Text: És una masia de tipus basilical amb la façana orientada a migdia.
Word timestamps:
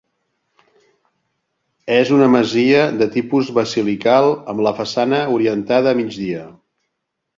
És 1.97 2.09
una 2.15 2.29
masia 2.35 2.81
de 3.01 3.09
tipus 3.17 3.53
basilical 3.61 4.33
amb 4.55 4.65
la 4.69 4.73
façana 4.81 5.21
orientada 5.39 5.93
a 5.93 5.99
migdia. 6.01 6.45